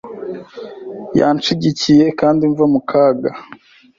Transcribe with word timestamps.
Yanshigikiye 1.19 2.05
kandi 2.19 2.41
mva 2.51 2.65
mu 2.73 2.79
kaga 2.89 3.31